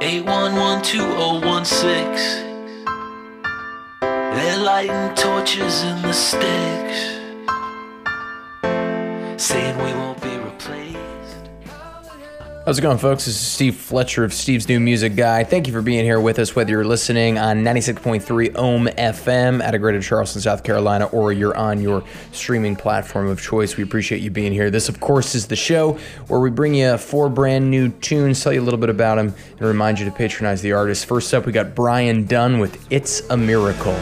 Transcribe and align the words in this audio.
8112016. 0.00 2.44
They're 4.00 4.58
lighting 4.58 5.14
torches 5.16 5.82
in 5.82 6.00
the 6.02 6.12
sticks, 6.12 7.18
saying 9.42 9.76
we 9.78 9.92
won't 9.94 10.22
be 10.22 10.38
replaced. 10.38 11.17
How's 12.68 12.78
it 12.78 12.82
going, 12.82 12.98
folks? 12.98 13.24
This 13.24 13.34
is 13.34 13.40
Steve 13.40 13.76
Fletcher 13.76 14.24
of 14.24 14.34
Steve's 14.34 14.68
New 14.68 14.78
Music 14.78 15.16
Guide. 15.16 15.48
Thank 15.48 15.66
you 15.66 15.72
for 15.72 15.80
being 15.80 16.04
here 16.04 16.20
with 16.20 16.38
us, 16.38 16.54
whether 16.54 16.70
you're 16.70 16.84
listening 16.84 17.38
on 17.38 17.64
96.3 17.64 18.56
Ohm 18.56 18.88
FM 18.88 19.62
out 19.62 19.74
of 19.74 19.80
Greater 19.80 20.02
Charleston, 20.02 20.42
South 20.42 20.64
Carolina, 20.64 21.06
or 21.06 21.32
you're 21.32 21.56
on 21.56 21.80
your 21.80 22.04
streaming 22.32 22.76
platform 22.76 23.28
of 23.28 23.40
choice. 23.40 23.78
We 23.78 23.84
appreciate 23.84 24.20
you 24.20 24.30
being 24.30 24.52
here. 24.52 24.70
This, 24.70 24.90
of 24.90 25.00
course, 25.00 25.34
is 25.34 25.46
the 25.46 25.56
show 25.56 25.92
where 26.26 26.40
we 26.40 26.50
bring 26.50 26.74
you 26.74 26.98
four 26.98 27.30
brand 27.30 27.70
new 27.70 27.88
tunes, 27.88 28.44
tell 28.44 28.52
you 28.52 28.60
a 28.60 28.66
little 28.66 28.78
bit 28.78 28.90
about 28.90 29.14
them, 29.14 29.34
and 29.52 29.60
remind 29.62 29.98
you 29.98 30.04
to 30.04 30.12
patronize 30.12 30.60
the 30.60 30.72
artist. 30.72 31.06
First 31.06 31.32
up, 31.32 31.46
we 31.46 31.52
got 31.52 31.74
Brian 31.74 32.26
Dunn 32.26 32.58
with 32.58 32.86
It's 32.92 33.22
a 33.30 33.36
Miracle. 33.38 33.98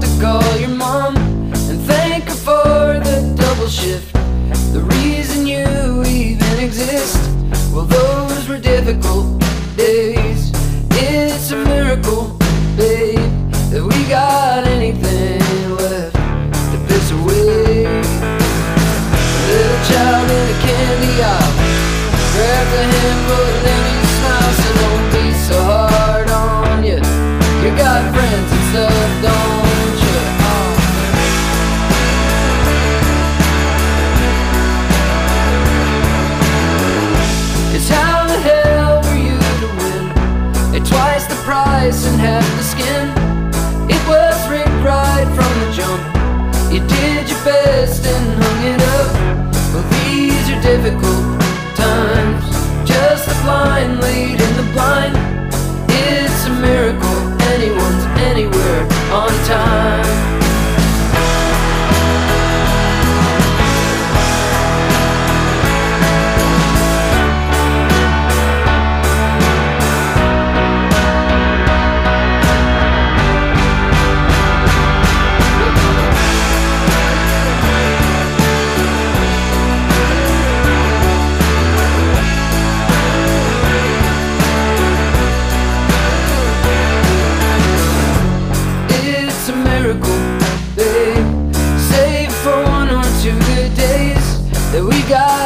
To 0.00 0.08
call 0.20 0.56
your 0.58 0.70
mom 0.70 1.16
and 1.16 1.80
thank 1.82 2.24
her 2.24 2.34
for 2.34 3.00
the 3.06 3.34
double 3.36 3.68
shift. 3.68 4.12
The 4.72 4.82
reason 4.98 5.46
you 5.46 6.02
even 6.04 6.58
exist. 6.58 7.18
Well, 7.72 7.84
those 7.84 8.48
were 8.48 8.58
difficult 8.58 9.40
days. 9.76 10.52
It's 10.90 11.50
a 11.50 11.56
miracle, 11.56 12.36
babe, 12.76 13.18
that 13.70 13.82
we 13.82 14.08
got 14.08 14.66
anything 14.66 15.40
left 15.76 16.14
to 16.72 16.78
piss 16.88 17.10
away. 17.10 17.86
Little 19.50 19.80
child 19.90 20.30
in 20.38 20.44
a 20.54 20.58
candy 20.66 21.14
aisle. 21.22 21.54
Grab 22.34 22.66
the 22.74 22.82
handful 22.94 23.44
and 23.54 23.73
that 94.74 94.82
we 94.82 95.00
got 95.08 95.43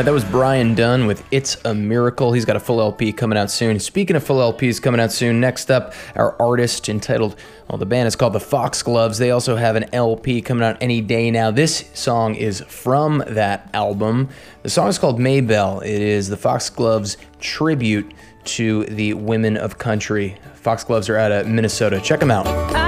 right, 0.00 0.06
that 0.06 0.12
was 0.12 0.24
Brian 0.24 0.74
Dunn 0.74 1.06
with 1.06 1.22
It's 1.30 1.62
a 1.66 1.74
Miracle. 1.74 2.32
He's 2.32 2.46
got 2.46 2.56
a 2.56 2.60
full 2.60 2.80
LP 2.80 3.12
coming 3.12 3.36
out 3.36 3.50
soon. 3.50 3.78
Speaking 3.78 4.16
of 4.16 4.24
full 4.24 4.38
LPs 4.38 4.80
coming 4.80 4.98
out 4.98 5.12
soon, 5.12 5.40
next 5.40 5.70
up, 5.70 5.92
our 6.14 6.40
artist 6.40 6.88
entitled, 6.88 7.36
well, 7.68 7.76
the 7.76 7.84
band 7.84 8.08
is 8.08 8.16
called 8.16 8.32
the 8.32 8.40
Foxgloves. 8.40 9.18
They 9.18 9.30
also 9.30 9.56
have 9.56 9.76
an 9.76 9.92
LP 9.92 10.40
coming 10.40 10.64
out 10.64 10.78
any 10.80 11.02
day 11.02 11.30
now. 11.30 11.50
This 11.50 11.90
song 11.92 12.34
is 12.34 12.62
from 12.62 13.22
that 13.26 13.68
album. 13.74 14.30
The 14.62 14.70
song 14.70 14.88
is 14.88 14.98
called 14.98 15.18
Maybell. 15.18 15.82
It 15.82 16.00
is 16.00 16.30
the 16.30 16.36
Foxgloves 16.38 17.18
tribute 17.38 18.10
to 18.44 18.86
the 18.86 19.12
women 19.12 19.58
of 19.58 19.76
country. 19.76 20.38
Foxgloves 20.54 21.10
are 21.10 21.18
out 21.18 21.30
of 21.30 21.46
Minnesota. 21.46 22.00
Check 22.00 22.20
them 22.20 22.30
out. 22.30 22.79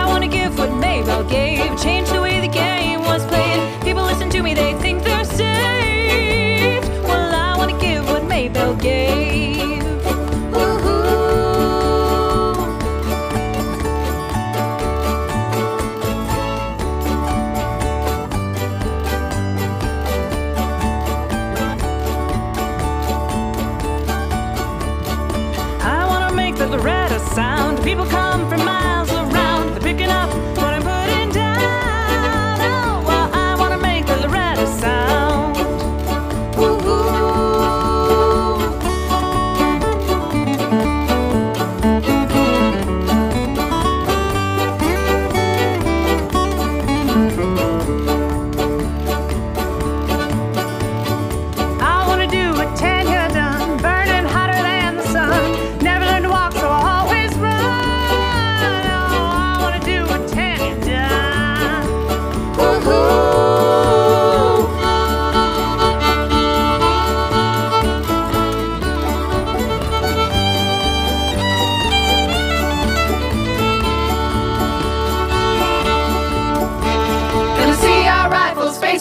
Maybell 8.52 8.80
gave. 8.82 9.82
I 25.84 26.06
wanna 26.06 26.34
make 26.34 26.56
the 26.56 26.66
Loretta 26.66 27.18
sound. 27.34 27.82
People 27.82 28.06
come 28.06 28.31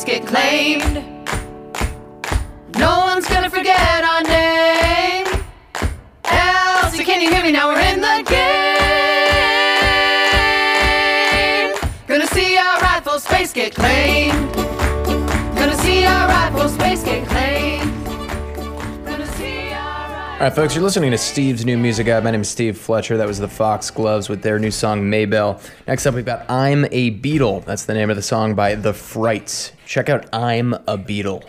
rifle 0.02 0.06
get 0.06 0.26
claimed. 0.26 1.04
No 2.78 3.00
one's 3.00 3.28
gonna 3.28 3.50
forget 3.50 4.04
our 4.04 4.22
name. 4.24 5.26
Elsie, 6.26 7.04
can 7.04 7.22
you 7.22 7.30
hear 7.30 7.44
me 7.44 7.52
now? 7.52 7.70
We're 7.70 7.80
in 7.82 8.02
the 8.02 8.24
game. 8.28 8.42
Gonna 12.08 12.28
see 12.28 12.58
our 12.58 12.80
rifle 12.80 13.20
space 13.20 13.54
get 13.54 13.76
claimed. 13.76 14.56
Gonna 15.56 15.78
see 15.78 16.06
our 16.06 16.28
rifle 16.28 16.70
space 16.70 17.04
get 17.04 17.28
claimed. 17.28 17.61
All 20.42 20.48
right, 20.48 20.56
folks, 20.56 20.74
you're 20.74 20.84
listening 20.84 21.12
to 21.12 21.20
Steve's 21.20 21.66
new 21.66 21.78
music 21.78 22.08
guide. 22.08 22.24
My 22.24 22.32
name 22.32 22.42
is 22.42 22.50
Steve 22.50 22.76
Fletcher. 22.76 23.16
That 23.16 23.28
was 23.28 23.38
the 23.38 23.48
Foxgloves 23.48 24.28
with 24.28 24.42
their 24.42 24.58
new 24.58 24.72
song 24.72 25.04
Maybell. 25.04 25.62
Next 25.86 26.08
up, 26.08 26.16
we've 26.16 26.26
got 26.26 26.50
I'm 26.50 26.88
a 26.92 27.12
Beetle. 27.12 27.60
That's 27.60 27.86
the 27.86 27.94
name 27.94 28.10
of 28.10 28.16
the 28.16 28.24
song 28.24 28.56
by 28.56 28.74
The 28.74 28.92
Frights. 28.92 29.72
Check 29.86 30.10
out 30.10 30.28
I'm 30.34 30.74
a 30.88 30.98
Beetle. 30.98 31.44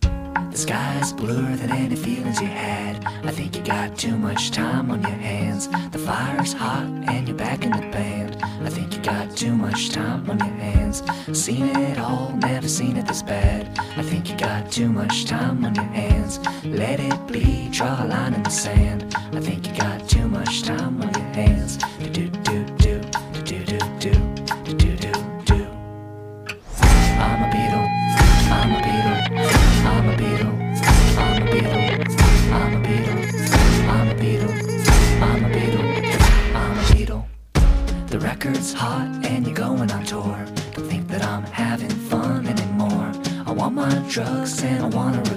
The 0.00 0.52
sky's 0.52 1.12
bluer 1.12 1.54
than 1.54 1.70
any 1.70 1.94
feelings 1.94 2.40
you 2.40 2.48
had. 2.48 3.04
I 3.24 3.30
think 3.30 3.56
you 3.56 3.62
got 3.62 3.96
too 3.96 4.18
much 4.18 4.50
time 4.50 4.90
on 4.90 5.00
your 5.02 5.12
hands. 5.12 5.68
The 5.92 6.00
fire's 6.00 6.52
hot 6.52 6.86
and 7.06 7.28
you're 7.28 7.36
back 7.36 7.64
in 7.64 7.70
the 7.70 7.88
band. 7.92 8.36
I 8.42 8.68
think 8.68 8.83
too 9.44 9.54
much 9.54 9.90
time 9.90 10.30
on 10.30 10.38
your 10.38 10.56
hands. 10.56 11.02
Seen 11.38 11.68
it 11.76 11.98
all, 11.98 12.34
never 12.36 12.66
seen 12.66 12.96
it 12.96 13.06
this 13.06 13.22
bad. 13.22 13.68
I 13.78 14.02
think 14.02 14.30
you 14.30 14.36
got 14.38 14.72
too 14.72 14.88
much 14.88 15.26
time 15.26 15.62
on 15.66 15.74
your 15.74 15.84
hands. 15.84 16.40
Let 16.64 16.98
it 16.98 17.26
be, 17.26 17.68
draw 17.70 18.04
a 18.04 18.06
line 18.06 18.32
in 18.32 18.42
the 18.42 18.48
sand. 18.48 19.14
I 19.34 19.40
think 19.40 19.66
you 19.66 19.76
got 19.76 20.08
too 20.08 20.28
much 20.28 20.62
time 20.62 21.02
on 21.02 21.12
your 21.12 21.30
hands. 21.34 21.76
Drugs 44.14 44.62
and 44.62 44.80
I 44.80 44.96
wanna 44.96 45.33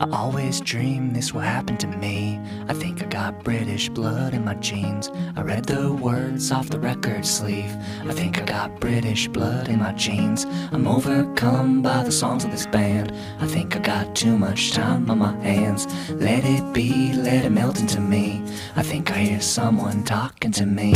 I 0.00 0.08
always 0.12 0.62
dream 0.62 1.12
this 1.12 1.34
will 1.34 1.42
happen 1.42 1.76
to 1.76 1.86
me. 1.86 2.40
I 2.68 2.72
think 2.72 3.02
I 3.02 3.06
got 3.06 3.44
British 3.44 3.90
blood 3.90 4.32
in 4.32 4.46
my 4.46 4.54
jeans. 4.54 5.10
I 5.36 5.42
read 5.42 5.66
the 5.66 5.92
words 5.92 6.50
off 6.50 6.70
the 6.70 6.80
record 6.80 7.26
sleeve. 7.26 7.70
I 8.08 8.12
think 8.12 8.40
I 8.40 8.46
got 8.46 8.80
British 8.80 9.28
blood 9.28 9.68
in 9.68 9.80
my 9.80 9.92
jeans. 9.92 10.46
I'm 10.72 10.86
overcome 10.86 11.82
by 11.82 12.02
the 12.02 12.12
songs 12.12 12.44
of 12.44 12.50
this 12.50 12.64
band. 12.64 13.12
I 13.40 13.46
think 13.46 13.76
I 13.76 13.80
got 13.80 14.16
too 14.16 14.38
much 14.38 14.72
time 14.72 15.10
on 15.10 15.18
my 15.18 15.36
hands. 15.42 15.86
Let 16.08 16.46
it 16.46 16.72
be, 16.72 17.12
let 17.12 17.44
it 17.44 17.50
melt 17.50 17.78
into 17.78 18.00
me. 18.00 18.42
I 18.76 18.82
think 18.82 19.10
I 19.10 19.18
hear 19.18 19.42
someone 19.42 20.04
talking 20.04 20.52
to 20.52 20.64
me. 20.64 20.94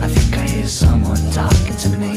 I 0.00 0.08
think 0.08 0.34
I 0.34 0.46
hear 0.46 0.66
someone 0.66 1.20
talking 1.30 1.76
to 1.76 1.88
me. 1.98 2.15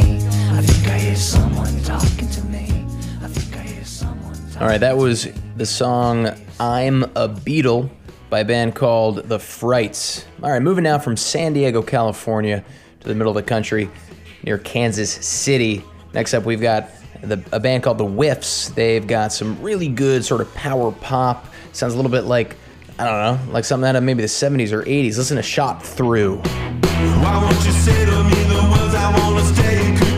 All 4.59 4.67
right, 4.67 4.81
that 4.81 4.97
was 4.97 5.29
the 5.55 5.65
song 5.65 6.27
I'm 6.59 7.05
a 7.15 7.29
Beetle 7.29 7.89
by 8.29 8.39
a 8.39 8.45
band 8.45 8.75
called 8.75 9.29
The 9.29 9.39
Frights. 9.39 10.25
All 10.43 10.51
right, 10.51 10.61
moving 10.61 10.83
now 10.83 10.99
from 10.99 11.15
San 11.15 11.53
Diego, 11.53 11.81
California 11.81 12.65
to 12.99 13.07
the 13.07 13.15
middle 13.15 13.31
of 13.31 13.35
the 13.35 13.49
country 13.49 13.89
near 14.43 14.57
Kansas 14.57 15.13
City. 15.13 15.81
Next 16.13 16.33
up, 16.33 16.43
we've 16.43 16.59
got 16.59 16.89
the, 17.21 17.41
a 17.53 17.59
band 17.61 17.83
called 17.83 17.99
The 17.99 18.05
Whiffs. 18.05 18.67
They've 18.71 19.07
got 19.07 19.31
some 19.31 19.61
really 19.61 19.87
good 19.87 20.25
sort 20.25 20.41
of 20.41 20.53
power 20.53 20.91
pop. 20.91 21.45
Sounds 21.71 21.93
a 21.93 21.95
little 21.95 22.11
bit 22.11 22.25
like, 22.25 22.57
I 22.99 23.05
don't 23.05 23.45
know, 23.47 23.53
like 23.53 23.63
something 23.63 23.87
out 23.87 23.95
of 23.95 24.03
maybe 24.03 24.23
the 24.23 24.27
70s 24.27 24.73
or 24.73 24.83
80s. 24.83 25.17
Listen 25.17 25.37
to 25.37 25.43
Shot 25.43 25.81
Through. 25.85 26.35
Why 26.35 27.39
won't 27.41 27.65
you 27.65 27.71
say 27.71 28.05
to 28.05 28.23
me 28.25 28.43
the 28.43 28.69
words 28.69 28.93
I 28.93 29.17
wanna 29.17 29.45
stay? 29.55 30.08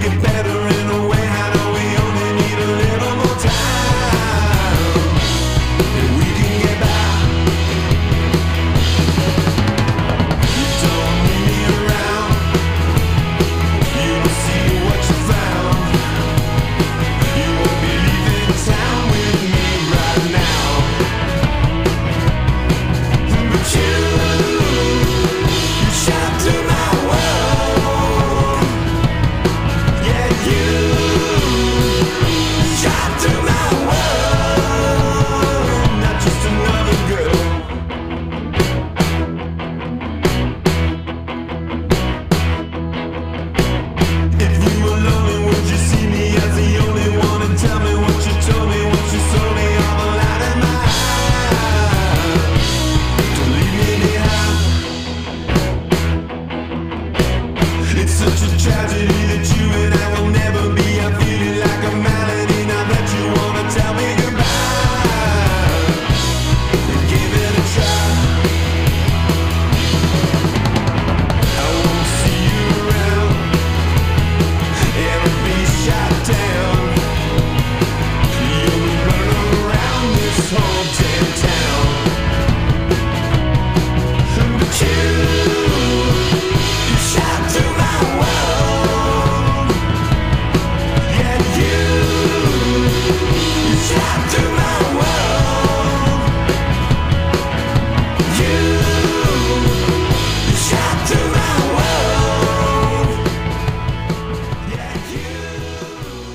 Such 58.30 58.52
a 58.54 58.58
tragedy 58.64 59.26
that 59.26 59.58
you 59.58 59.91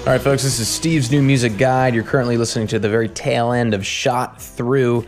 All 0.06 0.12
right, 0.12 0.20
folks, 0.20 0.44
this 0.44 0.60
is 0.60 0.68
Steve's 0.68 1.10
new 1.10 1.20
music 1.20 1.58
guide. 1.58 1.92
You're 1.92 2.04
currently 2.04 2.36
listening 2.36 2.68
to 2.68 2.78
the 2.78 2.88
very 2.88 3.08
tail 3.08 3.50
end 3.50 3.74
of 3.74 3.84
Shot 3.84 4.40
Through 4.40 5.04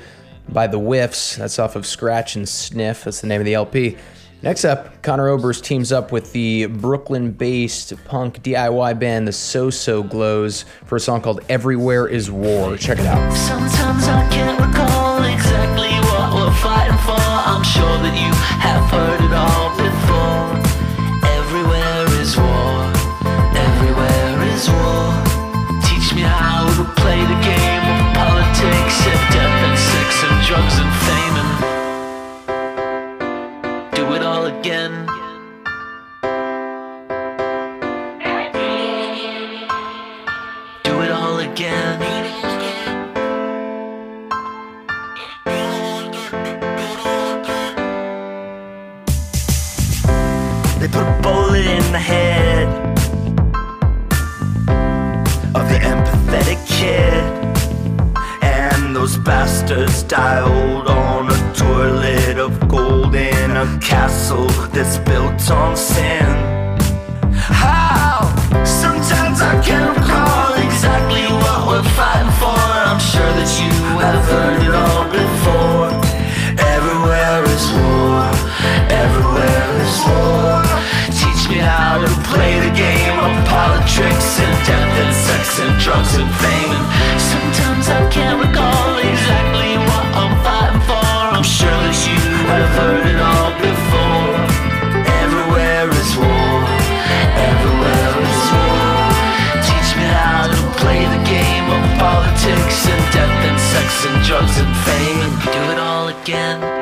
by 0.48 0.66
The 0.66 0.76
Whiffs. 0.76 1.36
That's 1.36 1.60
off 1.60 1.76
of 1.76 1.86
Scratch 1.86 2.34
and 2.34 2.48
Sniff. 2.48 3.04
That's 3.04 3.20
the 3.20 3.28
name 3.28 3.40
of 3.40 3.44
the 3.44 3.54
LP. 3.54 3.96
Next 4.42 4.64
up, 4.64 5.00
Conor 5.02 5.28
Oberst 5.28 5.62
teams 5.62 5.92
up 5.92 6.10
with 6.10 6.32
the 6.32 6.66
Brooklyn 6.66 7.30
based 7.30 7.92
punk 8.06 8.42
DIY 8.42 8.98
band 8.98 9.28
The 9.28 9.32
So 9.32 9.70
So 9.70 10.02
Glos 10.02 10.64
for 10.84 10.96
a 10.96 11.00
song 11.00 11.20
called 11.20 11.44
Everywhere 11.48 12.08
Is 12.08 12.28
War. 12.28 12.76
Check 12.76 12.98
it 12.98 13.06
out. 13.06 13.28
Those 58.98 59.16
bastards 59.18 60.02
die 60.02 60.40
old 60.40 60.88
on 60.88 61.30
a 61.30 61.40
toilet 61.54 62.36
of 62.36 62.52
gold 62.68 63.14
in 63.14 63.50
a 63.52 63.78
castle 63.80 64.48
that's 64.74 64.98
built 65.08 65.40
on 65.52 65.76
sin. 65.76 66.26
How? 67.62 68.26
Sometimes 68.64 69.38
I 69.40 69.54
can't 69.62 69.96
recall 69.96 70.50
exactly 70.66 71.26
what 71.42 71.60
we're 71.68 71.88
fighting 71.94 72.34
for. 72.42 72.58
I'm 72.90 72.98
sure 72.98 73.32
that 73.38 73.50
you 73.62 73.70
have 74.02 74.24
heard 74.32 74.60
it 74.66 74.74
all 74.84 75.04
before. 75.22 75.90
Everywhere 76.74 77.42
is 77.54 77.66
war. 77.78 78.26
Everywhere 79.04 79.70
is 79.86 79.96
war. 80.10 80.58
Teach 81.20 81.42
me 81.52 81.58
how 81.62 82.02
to 82.02 82.10
play 82.26 82.58
the 82.66 82.72
game 82.74 83.18
of 83.26 83.32
politics 83.46 84.28
and 84.42 84.54
death 84.66 84.94
and 85.02 85.14
sex 85.14 85.44
and 85.62 85.72
drugs 85.78 86.12
and 86.18 86.30
fame. 86.42 86.82
Sometimes 87.30 87.86
I 87.88 88.10
can't 88.10 88.37
again. 106.28 106.78